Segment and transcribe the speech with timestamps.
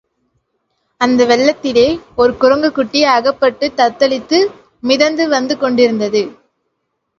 [1.01, 1.85] அந்த வெள்ளத்திலே
[2.15, 4.39] ஒரு குரங்குக்குட்டி அகப்பட்டுத் தத்தளித்து
[4.83, 6.23] மிதந்து வந்து கொண்டிருந்தது.